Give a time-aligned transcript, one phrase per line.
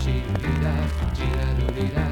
[0.00, 0.72] Chirurira,
[1.14, 2.09] chirarurira.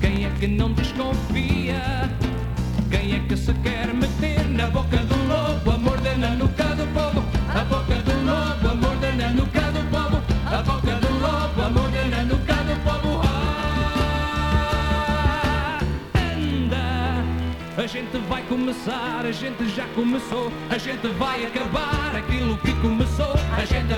[0.00, 2.08] Quem é que não desconfia?
[2.90, 5.70] Quem é que se quer meter na boca do lobo?
[5.72, 7.22] A morder na nuca do povo.
[7.54, 10.22] A boca do lobo, a morder na nuca do povo.
[10.46, 13.20] A boca do lobo, a morder na nuca do povo.
[13.24, 14.60] Ah,
[16.14, 17.24] anda!
[17.82, 20.52] A gente vai começar, a gente já começou.
[20.70, 23.34] A gente vai acabar aquilo que começou.
[23.56, 23.92] A gente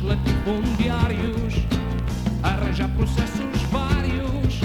[0.00, 1.54] latifundiários
[2.42, 4.60] arranjar processos vários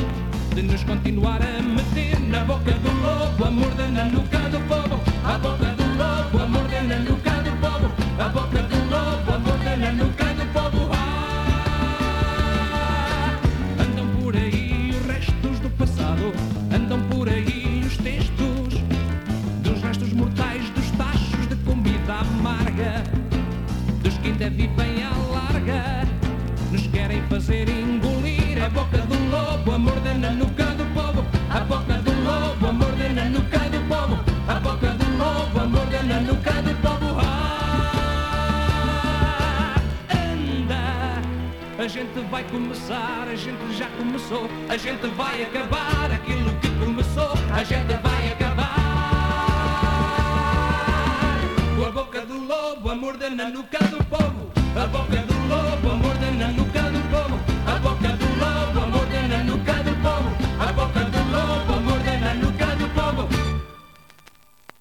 [0.53, 5.01] de nos continuar a meter na boca do lobo, a morder na nuca do povo,
[5.23, 9.39] a boca do lobo, a morder na nuca do povo, a boca do lobo, a
[9.39, 10.89] morder na nuca do povo.
[10.93, 11.79] Ah,
[13.79, 16.33] andam por aí os restos do passado,
[16.71, 18.81] andam por aí os textos
[19.63, 23.03] dos restos mortais dos tachos de comida amarga,
[24.27, 26.07] ainda vivem à larga,
[26.71, 31.59] nos querem fazer engolir a boca do lobo, a morder na nuca do povo, a
[31.59, 34.17] boca do lobo, a morder na nuca do povo,
[34.47, 37.17] a boca do lobo, a morder na nuca do povo.
[37.19, 38.15] Ah,
[40.09, 41.21] anda,
[41.83, 47.33] a gente vai começar, a gente já começou, a gente vai acabar aquilo que começou,
[47.53, 48.22] a gente vai
[53.23, 55.62] lobo, a morder na nuca do povo, a boca do lobo,